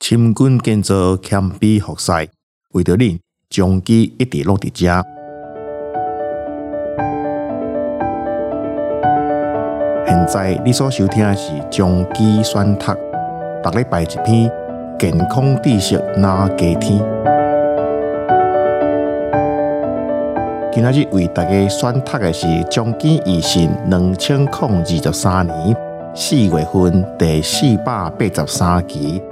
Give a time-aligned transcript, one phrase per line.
[0.00, 2.10] 深耕建造，谦卑服侍，
[2.72, 3.18] 为着恁
[3.48, 5.04] 长期一直落伫遮。
[10.06, 12.92] 现在你所收听的是将基选读，
[13.62, 14.50] 逐礼拜一篇
[14.98, 16.98] 健康知识哪加天。
[20.72, 25.76] 今仔日为大家选读的是中基医信两千零二十三年
[26.16, 29.22] 四月份第四百八十三期。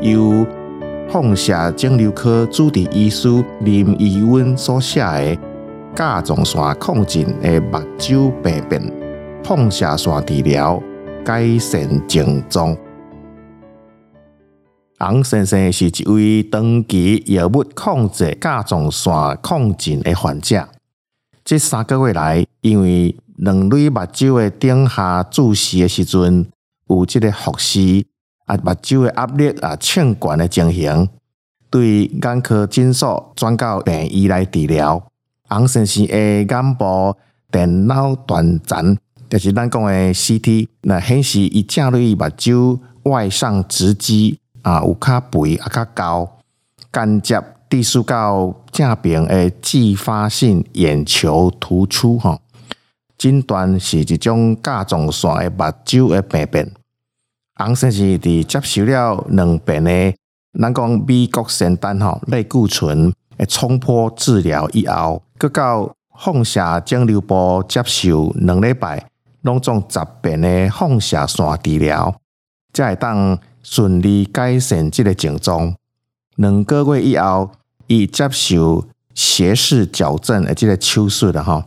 [0.00, 0.46] 由
[1.08, 3.28] 放射肿瘤科主治医师
[3.60, 5.38] 林宜匀所写的
[5.94, 8.92] 甲状腺亢进的目睭病变，
[9.44, 10.82] 放射线治疗
[11.24, 12.76] 改善症状。
[14.98, 20.68] 洪先生是一位长期药物控制甲状腺亢进的患者。
[21.44, 26.46] 这三个月来，因为两蕊目睭的顶下注视的时阵，
[26.88, 28.06] 有这个复视。
[28.46, 31.08] 啊，目睭的压力啊，绷悬的情形，
[31.70, 35.02] 对眼科诊所转到病医来治疗。
[35.48, 37.16] 洪先生的眼部
[37.50, 38.96] 电脑断层，
[39.28, 46.38] 就是咱讲的 CT，那显示伊正蕊目睭外上直肌啊，有较肥啊，较高，
[46.92, 52.40] 间接直视到正边的继发性眼球突出吼，
[53.18, 56.72] 诊断是一种甲状腺的目睭的病变。
[57.56, 60.14] 洪先生伫接受了两遍的
[60.60, 69.08] 咱讲美国仙丹吼类固醇的冲破治疗以后，阁到放射肿瘤部接受两礼拜，
[69.42, 72.20] 拢总十遍的放射线治疗，
[72.72, 75.74] 才会当顺利改善这个症状。
[76.36, 77.50] 两个月以后，
[77.86, 81.64] 伊接受斜视矫正的这个手术了吼，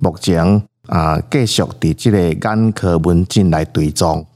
[0.00, 4.26] 目前啊继续伫这个眼科门诊来追踪。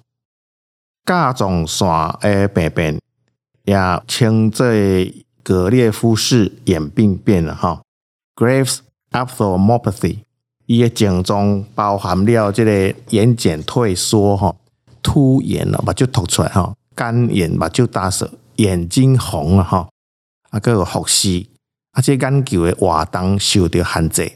[1.05, 1.89] 甲状腺
[2.21, 3.01] 的病变
[3.65, 4.67] 也称作
[5.43, 7.83] 格列夫氏眼病变了哈
[8.37, 8.79] ，Graves
[9.11, 10.19] ophthalmopathy，
[10.67, 14.55] 伊的症状包含了这个眼瞼退缩哈，
[15.03, 19.89] 突眼了目睭凸出来哈，干眼目睭大涩，眼睛红了哈，
[20.51, 21.47] 啊个有复视，
[21.91, 24.33] 啊这眼球的活动受到限制。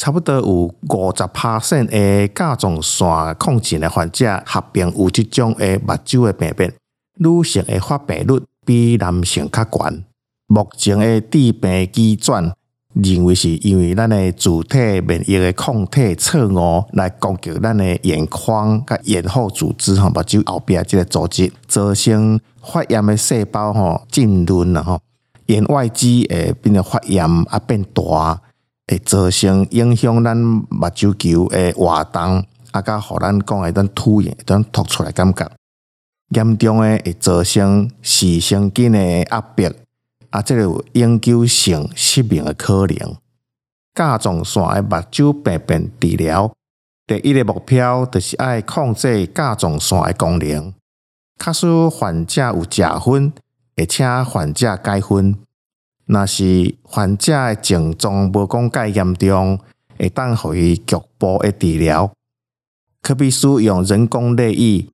[0.00, 6.72] 差不多有五十趴线的甲状腺亢进的患者合并有这种的目睭的病变，
[7.18, 9.90] 女性的发病率比男性较高。
[10.46, 12.50] 目前的致病机转
[12.94, 24.98] 认为是因为咱的自体免疫的抗体错误来攻击咱的眼眶、甲眼后组织哈，目睭后边这个组织造成发炎的细胞哈浸润了哈，
[25.48, 28.40] 眼外肌诶变得发炎啊变大。
[28.90, 35.48] 会造成影响咱目睭球的活动，啊，甲互咱讲的咱凸眼，咱凸出来感觉
[36.30, 38.98] 严重诶，会造成视神经的
[39.30, 39.72] 压迫，
[40.30, 43.16] 啊，这个有永久性失明的可能。
[43.94, 46.52] 甲状腺的目睭病变治疗，
[47.06, 50.74] 第一个目标就是爱控制甲状腺的功能，
[51.38, 53.30] 假使患者有食薰，
[53.76, 55.36] 会请患者戒薰。
[56.12, 59.60] 若是患者的症状无讲介严重，
[59.96, 62.12] 会当予伊局部的治疗，
[63.00, 64.88] 可比使用人工泪液、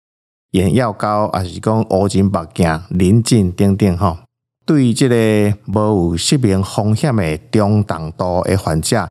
[0.51, 4.19] 眼药膏，还是讲乌金目镜、棱镜等等吼。
[4.67, 9.09] 对于这个无有失明风险的中等度的患者，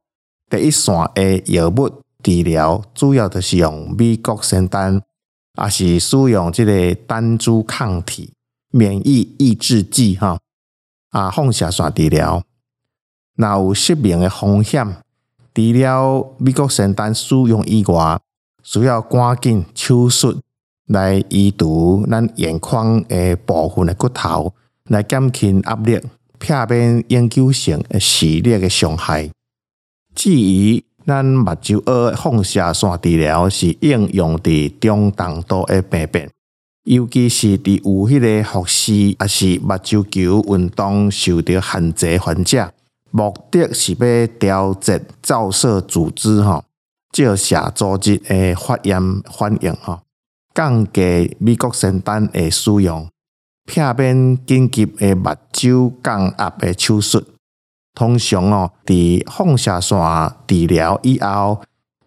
[0.48, 1.90] 第一线的药物
[2.22, 5.02] 治疗主要就是用美国仙丹，
[5.56, 8.32] 还是使用这个单株抗体
[8.70, 10.38] 免疫抑制剂哈。
[11.16, 12.44] 啊，放射线治疗，
[13.38, 14.86] 若有失明的风险，
[15.54, 18.20] 除了美国承担使用以外，
[18.62, 20.42] 需要赶紧手术
[20.88, 24.54] 来移除咱眼眶的部分的骨头，
[24.90, 26.02] 来减轻压力，
[26.38, 29.32] 避免永久性的视力的伤害。
[30.14, 36.30] 至于咱目睭二放射线治疗是应用伫中等度的病变。
[36.86, 42.72] 尤其是伫有迄个复视，还是目睭球运动受到限制患者，
[43.10, 46.64] 目的是要调节照射组织吼，
[47.12, 50.02] 照射组织的发炎反应吼，
[50.54, 53.10] 降低美国仙丹的使用，
[53.66, 57.24] 避免紧急的目睭降压的手术。
[57.96, 59.98] 通常哦，伫放射线
[60.46, 61.62] 治疗以后，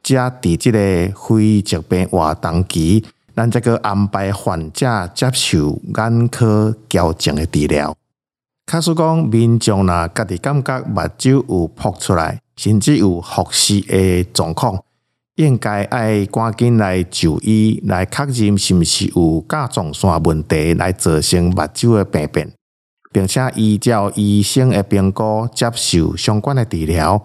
[0.04, 0.78] 则伫即个
[1.16, 3.04] 非疾病活动期。
[3.38, 7.94] 咱这个安排患者接受眼科矫正的治疗。
[8.66, 14.82] 假使讲民众呐，家己感觉目睭有扑出来，甚至有复视的状况，
[15.36, 22.52] 应该爱赶紧来就医，来确认是毋是有甲状腺问题来造成目睭的病变。
[23.12, 27.24] 并且依照医生的评估接受相关的治疗，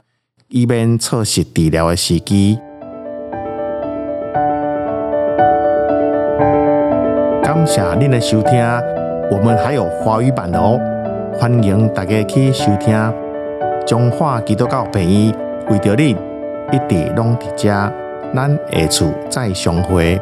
[0.49, 2.59] 以免错失治疗的时机。
[7.73, 8.63] 谢您的收听，
[9.31, 10.79] 我们还有华语版的哦，
[11.39, 12.95] 欢迎大家去收听。
[13.83, 15.35] 中华基督教病院
[15.71, 16.11] 为着你，
[16.71, 17.91] 一直拢伫遮，
[18.31, 20.21] 咱下次再相会。